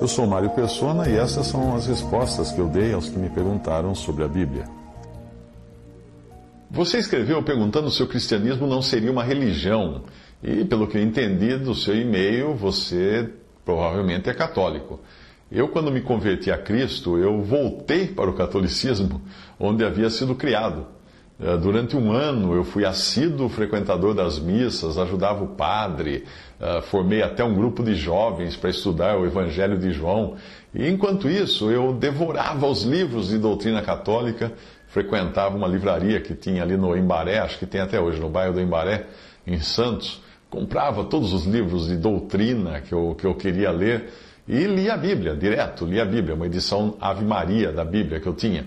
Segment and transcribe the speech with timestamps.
[0.00, 3.28] Eu sou Mário Persona e essas são as respostas que eu dei aos que me
[3.28, 4.64] perguntaram sobre a Bíblia.
[6.70, 10.04] Você escreveu perguntando se o cristianismo não seria uma religião.
[10.40, 13.28] E, pelo que eu entendi do seu e-mail, você
[13.64, 15.00] provavelmente é católico.
[15.50, 19.20] Eu, quando me converti a Cristo, eu voltei para o catolicismo,
[19.58, 20.86] onde havia sido criado.
[21.40, 26.24] Eh, durante um ano eu fui assíduo frequentador das missas, ajudava o padre,
[26.60, 30.36] eh, formei até um grupo de jovens para estudar o Evangelho de João.
[30.74, 34.52] E enquanto isso, eu devorava os livros de doutrina católica
[34.88, 38.54] frequentava uma livraria que tinha ali no Embaré, acho que tem até hoje, no bairro
[38.54, 39.06] do Embaré,
[39.46, 40.22] em Santos.
[40.50, 44.10] Comprava todos os livros de doutrina que eu, que eu queria ler
[44.48, 48.26] e lia a Bíblia, direto, lia a Bíblia, uma edição Ave Maria da Bíblia que
[48.26, 48.66] eu tinha.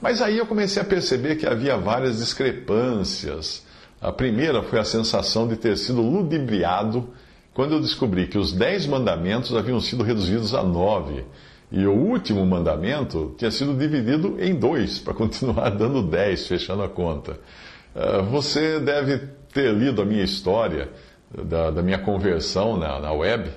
[0.00, 3.64] Mas aí eu comecei a perceber que havia várias discrepâncias.
[4.00, 7.08] A primeira foi a sensação de ter sido ludibriado
[7.54, 11.24] quando eu descobri que os dez mandamentos haviam sido reduzidos a nove
[11.70, 16.88] e o último mandamento tinha sido dividido em dois, para continuar dando dez, fechando a
[16.88, 17.38] conta.
[17.94, 19.18] Ah, você deve
[19.52, 20.90] ter lido a minha história
[21.44, 23.50] da, da minha conversão na, na web.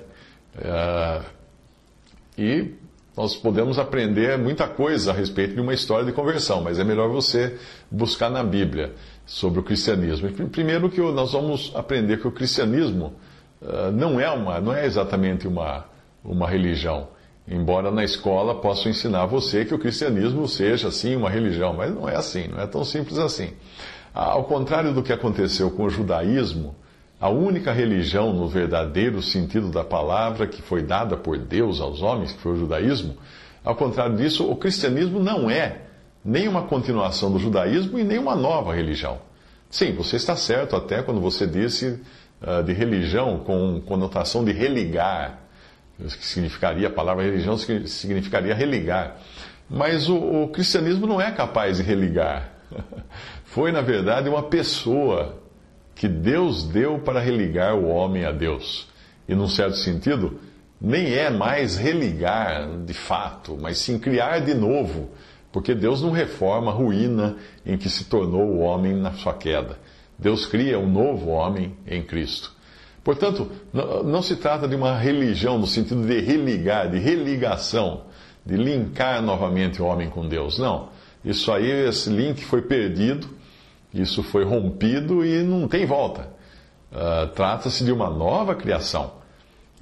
[0.56, 1.24] Uh,
[2.36, 2.74] e
[3.16, 7.08] nós podemos aprender muita coisa a respeito de uma história de conversão, mas é melhor
[7.08, 7.58] você
[7.90, 8.94] buscar na Bíblia
[9.26, 10.30] sobre o cristianismo.
[10.48, 13.14] Primeiro que nós vamos aprender que o cristianismo
[13.60, 15.84] uh, não é uma, não é exatamente uma,
[16.24, 17.08] uma religião.
[17.48, 22.08] Embora na escola possam ensinar você que o cristianismo seja, assim, uma religião, mas não
[22.08, 23.52] é assim, não é tão simples assim.
[24.14, 26.76] Ao contrário do que aconteceu com o judaísmo,
[27.20, 32.32] a única religião no verdadeiro sentido da palavra que foi dada por Deus aos homens,
[32.32, 33.16] que foi o judaísmo,
[33.62, 35.82] ao contrário disso, o cristianismo não é
[36.24, 39.18] nem uma continuação do judaísmo e nem uma nova religião.
[39.68, 42.00] Sim, você está certo até quando você disse
[42.42, 45.40] uh, de religião com conotação de religar
[46.08, 49.16] que significaria, a palavra religião significaria religar.
[49.68, 52.48] Mas o, o cristianismo não é capaz de religar.
[53.44, 55.38] Foi, na verdade, uma pessoa
[56.00, 58.88] que Deus deu para religar o homem a Deus.
[59.28, 60.40] E, num certo sentido,
[60.80, 65.10] nem é mais religar de fato, mas sim criar de novo,
[65.52, 69.78] porque Deus não reforma a ruína em que se tornou o homem na sua queda.
[70.18, 72.50] Deus cria um novo homem em Cristo.
[73.04, 73.50] Portanto,
[74.02, 78.04] não se trata de uma religião no sentido de religar, de religação,
[78.46, 80.58] de linkar novamente o homem com Deus.
[80.58, 80.88] Não.
[81.22, 83.38] Isso aí, esse link foi perdido,
[83.92, 86.28] isso foi rompido e não tem volta.
[86.92, 89.12] Uh, Trata-se de uma nova criação.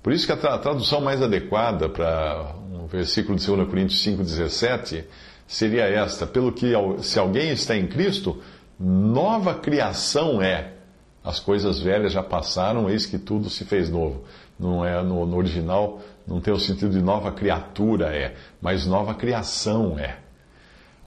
[0.02, 4.04] Por isso que a, tra a tradução mais adequada para um versículo de 2 Coríntios
[4.04, 5.04] 5,17
[5.46, 8.40] seria esta: Pelo que se alguém está em Cristo,
[8.78, 10.72] nova criação é
[11.22, 14.24] as coisas velhas já passaram, eis que tudo se fez novo.
[14.58, 19.14] Não é no, no original, não tem o sentido de nova criatura é, mas nova
[19.14, 20.18] criação é.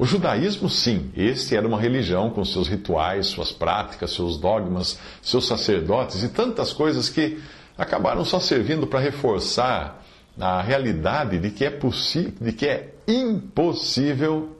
[0.01, 5.45] O judaísmo, sim, este era uma religião com seus rituais, suas práticas, seus dogmas, seus
[5.45, 7.39] sacerdotes e tantas coisas que
[7.77, 10.03] acabaram só servindo para reforçar
[10.39, 14.57] a realidade de que é possível, de que é impossível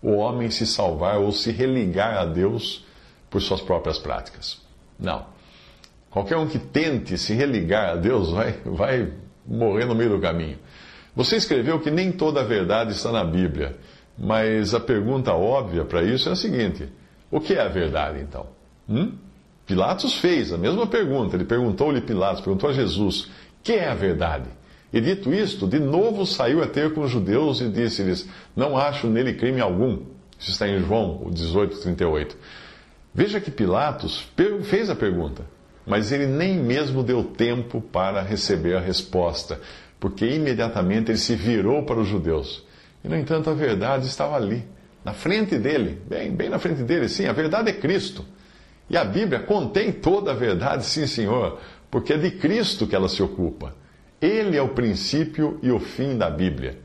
[0.00, 2.86] o homem se salvar ou se religar a Deus
[3.28, 4.60] por suas próprias práticas.
[4.96, 5.26] Não.
[6.08, 9.12] Qualquer um que tente se religar a Deus vai, vai
[9.44, 10.58] morrer no meio do caminho.
[11.16, 13.76] Você escreveu que nem toda a verdade está na Bíblia,
[14.16, 16.88] mas a pergunta óbvia para isso é a seguinte:
[17.30, 18.46] o que é a verdade então?
[18.88, 19.12] Hum?
[19.66, 21.36] Pilatos fez a mesma pergunta.
[21.36, 23.30] Ele perguntou-lhe Pilatos, perguntou a Jesus:
[23.62, 24.48] que é a verdade?
[24.92, 29.08] E dito isto, de novo saiu a ter com os judeus e disse-lhes: Não acho
[29.08, 29.98] nele crime algum.
[30.38, 32.36] Isso está em João 18, 38.
[33.12, 34.28] Veja que Pilatos
[34.64, 35.44] fez a pergunta,
[35.86, 39.60] mas ele nem mesmo deu tempo para receber a resposta,
[39.98, 42.64] porque imediatamente ele se virou para os judeus.
[43.04, 44.64] E, no entanto, a verdade estava ali,
[45.04, 47.08] na frente dele, bem, bem na frente dele.
[47.08, 48.24] Sim, a verdade é Cristo.
[48.88, 51.58] E a Bíblia contém toda a verdade, sim, senhor,
[51.90, 53.74] porque é de Cristo que ela se ocupa.
[54.20, 56.78] Ele é o princípio e o fim da Bíblia,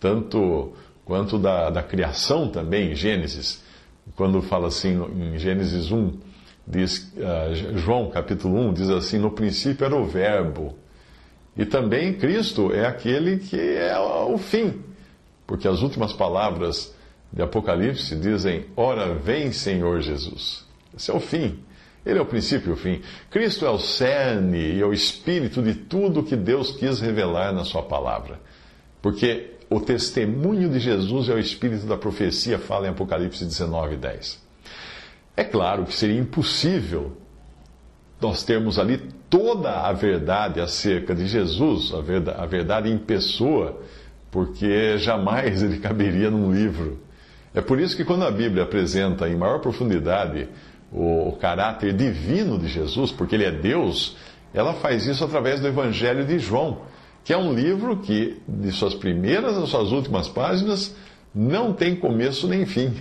[0.00, 0.72] tanto
[1.04, 3.62] quanto da, da criação também, em Gênesis
[4.16, 6.30] quando fala assim em Gênesis 1,
[6.66, 10.76] Diz, uh, João capítulo 1 diz assim: No princípio era o Verbo.
[11.56, 14.74] E também Cristo é aquele que é o fim.
[15.50, 16.94] Porque as últimas palavras
[17.32, 20.64] de Apocalipse dizem: Ora, vem, Senhor Jesus.
[20.96, 21.58] Esse é o fim.
[22.06, 23.02] Ele é o princípio e o fim.
[23.32, 27.64] Cristo é o cerne e é o espírito de tudo que Deus quis revelar na
[27.64, 28.38] Sua palavra.
[29.02, 34.40] Porque o testemunho de Jesus é o espírito da profecia, fala em Apocalipse 19, 10.
[35.36, 37.16] É claro que seria impossível
[38.20, 38.98] nós termos ali
[39.28, 43.82] toda a verdade acerca de Jesus, a verdade, a verdade em pessoa,
[44.30, 46.98] porque jamais ele caberia num livro.
[47.54, 50.48] É por isso que quando a Bíblia apresenta em maior profundidade
[50.92, 54.16] o, caráter divino de Jesus, porque ele é Deus,
[54.54, 56.82] ela faz isso através do Evangelho de João,
[57.24, 60.94] que é um livro que, de suas primeiras às suas últimas páginas,
[61.34, 62.92] não tem começo nem fim.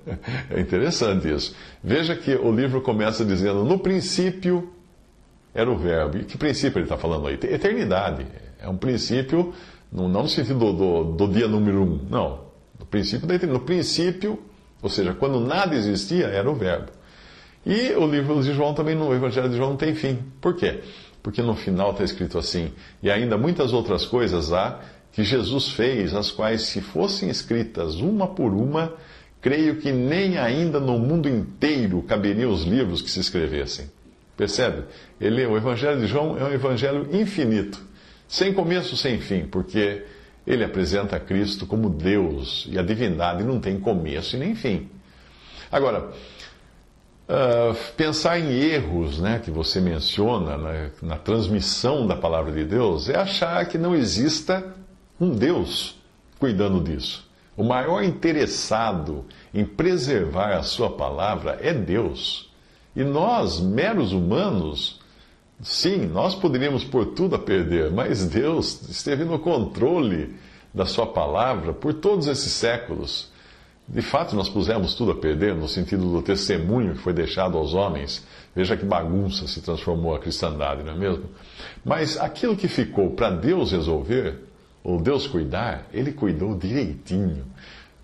[0.50, 1.54] é interessante isso.
[1.82, 4.72] Veja que o livro começa dizendo: no princípio
[5.54, 6.18] era o Verbo.
[6.18, 7.34] E que princípio ele está falando aí?
[7.34, 8.26] Eternidade.
[8.60, 9.54] É um princípio,
[9.90, 12.40] não no sentido do, do, do dia número um, não.
[12.78, 13.60] No princípio da eternidade.
[13.60, 14.38] No princípio,
[14.82, 16.90] ou seja, quando nada existia, era o Verbo.
[17.66, 20.18] E o livro de João também, no Evangelho de João, não tem fim.
[20.40, 20.80] Por quê?
[21.22, 24.80] Porque no final está escrito assim: e ainda muitas outras coisas há
[25.12, 28.92] que Jesus fez, as quais, se fossem escritas uma por uma,
[29.40, 33.90] creio que nem ainda no mundo inteiro caberiam os livros que se escrevessem.
[34.36, 34.84] Percebe?
[35.20, 37.84] Ele, o Evangelho de João é um evangelho infinito,
[38.28, 40.04] sem começo, sem fim, porque
[40.46, 44.88] ele apresenta Cristo como Deus e a divindade não tem começo e nem fim.
[45.72, 46.10] Agora,
[47.28, 53.08] uh, pensar em erros né, que você menciona na, na transmissão da palavra de Deus
[53.08, 54.74] é achar que não exista
[55.20, 55.98] um Deus
[56.38, 57.28] cuidando disso.
[57.56, 62.48] O maior interessado em preservar a sua palavra é Deus.
[62.94, 64.97] E nós, meros humanos,
[65.62, 70.34] sim, nós poderíamos pôr tudo a perder, mas Deus esteve no controle
[70.72, 73.30] da sua palavra por todos esses séculos.
[73.88, 77.72] De fato, nós pusemos tudo a perder no sentido do testemunho que foi deixado aos
[77.72, 78.24] homens.
[78.54, 81.24] Veja que bagunça se transformou a cristandade, não é mesmo?
[81.82, 84.40] Mas aquilo que ficou para Deus resolver,
[84.84, 87.44] ou Deus cuidar, Ele cuidou direitinho,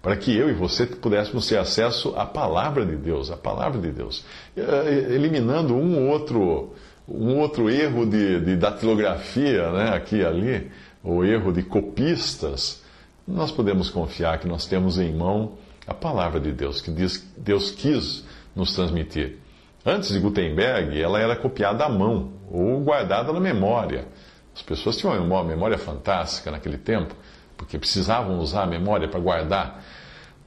[0.00, 3.90] para que eu e você pudéssemos ter acesso à palavra de Deus, à palavra de
[3.90, 4.24] Deus,
[4.56, 6.74] eh, eliminando um outro,
[7.08, 10.70] um outro erro de, de datilografia, né, aqui e ali,
[11.02, 12.82] ou erro de copistas,
[13.26, 15.52] nós podemos confiar que nós temos em mão
[15.86, 18.24] a palavra de Deus, que Deus quis
[18.56, 19.38] nos transmitir.
[19.84, 24.06] Antes de Gutenberg, ela era copiada à mão ou guardada na memória.
[24.54, 27.14] As pessoas tinham uma memória fantástica naquele tempo,
[27.56, 29.84] porque precisavam usar a memória para guardar.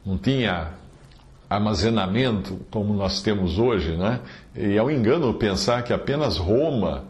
[0.04, 0.72] Não tinha
[1.50, 4.20] armazenamento como nós temos hoje, né?
[4.56, 7.06] E é um engano pensar que apenas Roma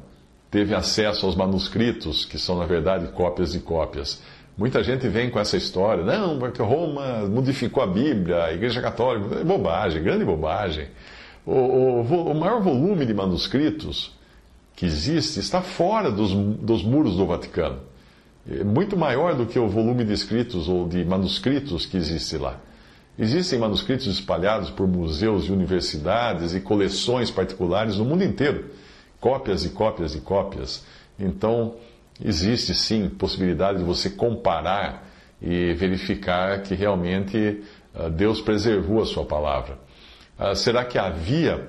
[0.51, 4.22] teve acesso aos manuscritos, que são na verdade cópias de cópias.
[4.57, 9.39] Muita gente vem com essa história, não, porque Roma modificou a Bíblia, a Igreja Católica.
[9.39, 10.88] É bobagem, grande bobagem.
[11.45, 14.16] O, o, o maior volume de manuscritos
[14.75, 17.80] que existe está fora dos, dos muros do Vaticano.
[18.50, 22.60] É muito maior do que o volume de escritos ou de manuscritos que existe lá.
[23.19, 28.65] Existem manuscritos espalhados por museus e universidades e coleções particulares no mundo inteiro.
[29.19, 30.85] Cópias e cópias e cópias.
[31.19, 31.75] Então,
[32.23, 35.07] existe sim possibilidade de você comparar
[35.41, 37.63] e verificar que realmente
[37.95, 39.79] ah, Deus preservou a sua palavra.
[40.38, 41.67] Ah, será que havia,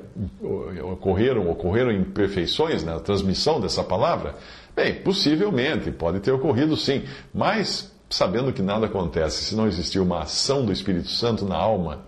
[0.93, 4.35] ocorreram, ocorreram imperfeições na transmissão dessa palavra?
[4.77, 7.03] Bem, possivelmente, pode ter ocorrido sim,
[7.33, 12.01] mas sabendo que nada acontece se não existir uma ação do Espírito Santo na alma,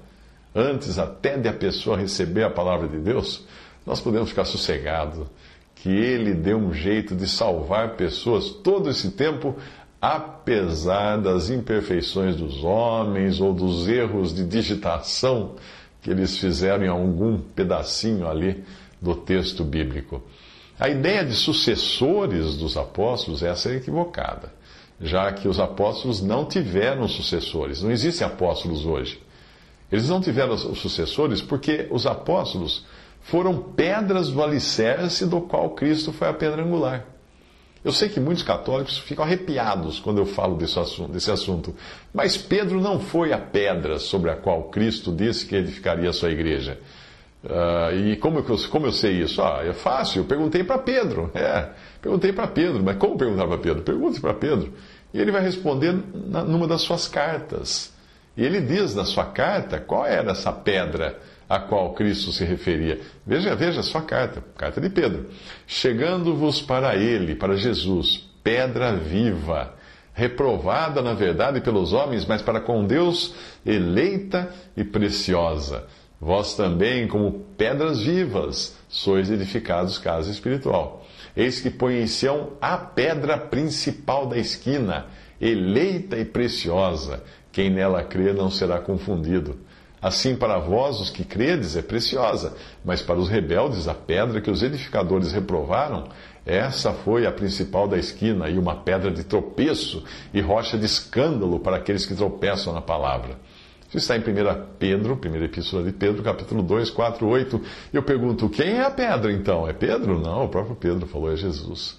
[0.54, 3.45] antes até de a pessoa receber a palavra de Deus,
[3.87, 5.26] nós podemos ficar sossegados
[5.75, 9.57] que Ele deu um jeito de salvar pessoas todo esse tempo,
[10.00, 15.57] apesar das imperfeições dos homens ou dos erros de digitação
[16.02, 18.64] que eles fizeram em algum pedacinho ali
[19.00, 20.23] do texto bíblico.
[20.78, 24.52] A ideia de sucessores dos apóstolos, essa é equivocada,
[25.00, 29.21] já que os apóstolos não tiveram sucessores, não existem apóstolos hoje.
[29.90, 32.85] Eles não tiveram sucessores porque os apóstolos
[33.23, 37.07] foram pedras do alicerce do qual Cristo foi a pedra angular.
[37.83, 41.75] Eu sei que muitos católicos ficam arrepiados quando eu falo desse assunto, desse assunto,
[42.12, 46.30] mas Pedro não foi a pedra sobre a qual Cristo disse que edificaria a sua
[46.30, 46.78] igreja.
[47.42, 49.40] Uh, e como eu, como eu sei isso?
[49.40, 51.30] Ah, é fácil, eu perguntei para Pedro.
[51.35, 51.71] É,
[52.02, 53.83] perguntei para Pedro, mas como perguntar para Pedro?
[53.83, 54.75] Pergunte para Pedro.
[55.12, 57.93] E ele vai responder numa das suas cartas.
[58.37, 63.00] E ele diz na sua carta qual era essa pedra a qual Cristo se referia.
[63.26, 65.26] Veja, veja a sua carta, carta de Pedro.
[65.67, 69.75] Chegando-vos para ele, para Jesus, pedra viva,
[70.14, 73.35] reprovada na verdade pelos homens, mas para com Deus
[73.67, 75.87] eleita e preciosa.
[76.21, 81.05] Vós também, como pedras vivas, sois edificados casa espiritual.
[81.40, 85.06] Eis que põe em Sião a pedra principal da esquina,
[85.40, 87.25] eleita e preciosa.
[87.50, 89.59] Quem nela crê não será confundido.
[90.02, 92.54] Assim, para vós, os que credes, é preciosa,
[92.85, 96.09] mas para os rebeldes, a pedra que os edificadores reprovaram,
[96.44, 100.04] essa foi a principal da esquina e uma pedra de tropeço
[100.35, 103.38] e rocha de escândalo para aqueles que tropeçam na palavra.
[103.92, 104.25] Isso está em 1
[104.78, 107.61] Pedro, primeira epístola de Pedro, capítulo 2, 4, 8.
[107.92, 109.68] E eu pergunto, quem é a pedra então?
[109.68, 110.20] É Pedro?
[110.20, 111.99] Não, o próprio Pedro falou, é Jesus.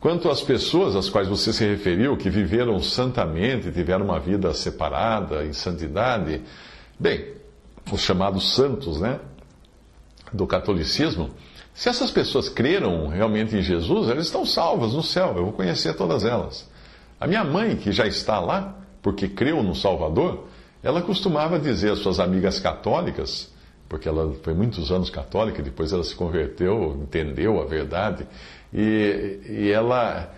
[0.00, 5.44] Quanto às pessoas às quais você se referiu, que viveram santamente, tiveram uma vida separada,
[5.44, 6.40] em santidade,
[6.98, 7.34] bem,
[7.92, 9.20] os chamados santos, né,
[10.32, 11.30] do catolicismo,
[11.74, 15.94] se essas pessoas creram realmente em Jesus, elas estão salvas no céu, eu vou conhecer
[15.94, 16.66] todas elas.
[17.20, 20.46] A minha mãe, que já está lá, porque creu no Salvador,
[20.86, 23.52] ela costumava dizer às suas amigas católicas,
[23.88, 28.24] porque ela foi muitos anos católica, depois ela se converteu, entendeu a verdade,
[28.72, 30.32] e, e ela,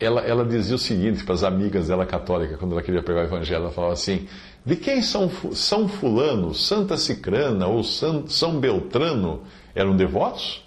[0.00, 3.24] ela, ela dizia o seguinte para as amigas dela católicas, quando ela queria pegar o
[3.24, 4.26] evangelho, ela falava assim:
[4.66, 9.44] De quem São, São Fulano, Santa Cicrana ou São, São Beltrano
[9.76, 10.60] eram devotos?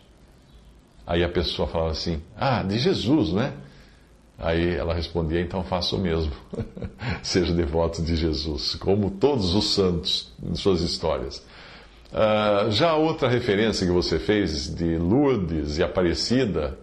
[1.06, 3.56] Aí a pessoa falava assim: Ah, de Jesus, né?
[4.42, 6.32] Aí ela respondia: então faça o mesmo.
[7.22, 11.46] Seja devoto de Jesus, como todos os santos em suas histórias.
[12.12, 16.78] Uh, já outra referência que você fez de Lourdes e Aparecida,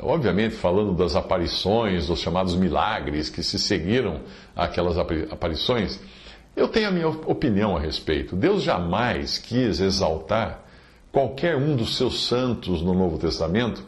[0.00, 4.20] obviamente falando das aparições, dos chamados milagres que se seguiram
[4.54, 5.98] àquelas aparições,
[6.54, 8.34] eu tenho a minha opinião a respeito.
[8.34, 10.64] Deus jamais quis exaltar
[11.12, 13.82] qualquer um dos seus santos no Novo Testamento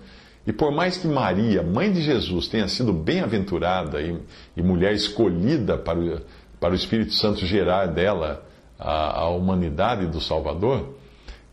[0.46, 4.18] e por mais que Maria, mãe de Jesus, tenha sido bem-aventurada e,
[4.56, 6.20] e, mulher escolhida para o,
[6.58, 8.44] para o Espírito Santo gerar dela
[8.78, 10.94] a, a humanidade do Salvador,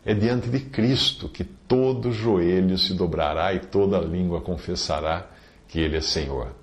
[0.05, 5.27] é diante de Cristo que todo joelho se dobrará e toda língua confessará
[5.67, 6.55] que Ele é Senhor.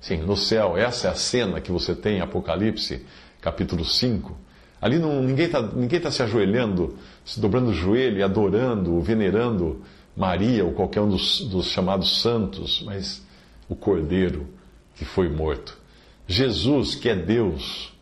[0.00, 3.04] Sim, no céu, essa é a cena que você tem em Apocalipse,
[3.40, 4.36] capítulo 5.
[4.80, 9.82] Ali não, ninguém está ninguém tá se ajoelhando, se dobrando o joelho adorando, venerando
[10.16, 13.24] Maria ou qualquer um dos, dos chamados santos, mas
[13.68, 14.46] o Cordeiro
[14.94, 15.78] que foi morto.
[16.26, 17.92] Jesus, que é Deus,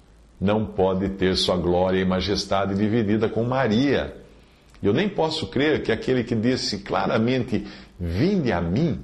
[0.40, 4.16] não pode ter sua glória e majestade dividida com Maria.
[4.82, 7.66] Eu nem posso crer que aquele que disse claramente:
[7.98, 9.00] Vinde a mim,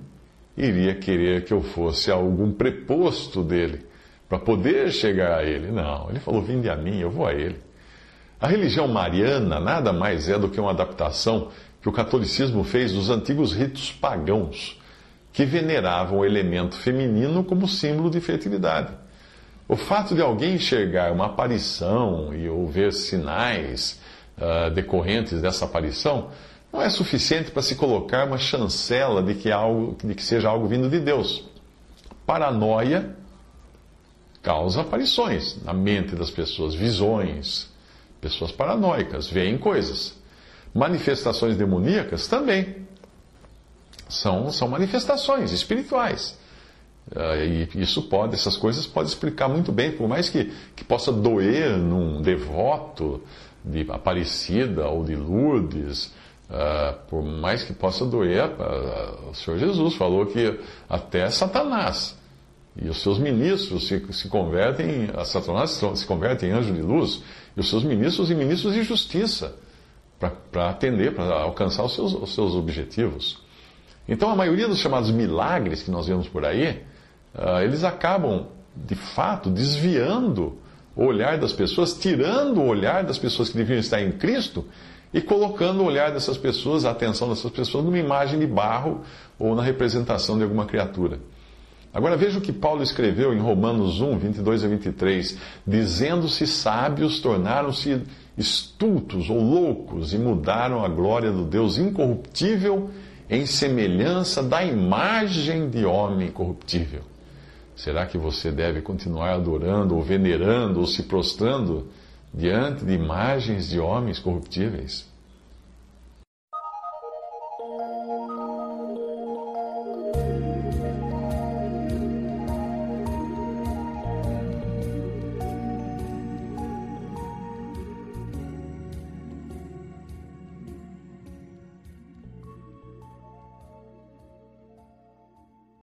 [0.56, 3.84] iria querer que eu fosse algum preposto dele,
[4.28, 5.70] para poder chegar a ele.
[5.70, 7.60] Não, ele falou: Vinde a mim, eu vou a ele.
[8.40, 11.48] A religião mariana nada mais é do que uma adaptação
[11.86, 14.76] que o catolicismo fez dos antigos ritos pagãos,
[15.32, 18.92] que veneravam o elemento feminino como símbolo de fertilidade.
[19.68, 24.00] O fato de alguém enxergar uma aparição e ou ver sinais
[24.36, 26.30] uh, decorrentes dessa aparição
[26.72, 30.66] não é suficiente para se colocar uma chancela de que, algo, de que seja algo
[30.66, 31.44] vindo de Deus.
[32.26, 33.14] Paranoia
[34.42, 37.72] causa aparições na mente das pessoas, visões.
[38.20, 40.25] Pessoas paranoicas veem coisas.
[40.76, 42.76] Manifestações demoníacas também
[44.10, 46.38] são, são manifestações espirituais.
[47.10, 51.10] Uh, e isso pode, essas coisas podem explicar muito bem, por mais que, que possa
[51.10, 53.22] doer num devoto
[53.64, 56.12] de Aparecida ou de Lourdes,
[56.50, 62.18] uh, por mais que possa doer, uh, o Senhor Jesus falou que até Satanás
[62.76, 67.22] e os seus ministros se, se convertem, a Satanás se converte em anjo de luz,
[67.56, 69.54] e os seus ministros em ministros de justiça
[70.18, 73.38] para atender, para alcançar os seus, os seus objetivos.
[74.08, 76.82] Então, a maioria dos chamados milagres que nós vemos por aí,
[77.34, 80.56] uh, eles acabam, de fato, desviando
[80.94, 84.64] o olhar das pessoas, tirando o olhar das pessoas que deviam estar em Cristo
[85.12, 89.02] e colocando o olhar dessas pessoas, a atenção dessas pessoas, numa imagem de barro
[89.38, 91.18] ou na representação de alguma criatura.
[91.92, 95.38] Agora veja o que Paulo escreveu em Romanos 1, 22 a 23.
[95.66, 98.02] Dizendo-se sábios, tornaram-se
[98.36, 102.90] estultos ou loucos e mudaram a glória do Deus incorruptível
[103.28, 107.00] em semelhança da imagem de homem corruptível.
[107.74, 111.88] Será que você deve continuar adorando ou venerando ou se prostrando
[112.32, 115.06] diante de imagens de homens corruptíveis?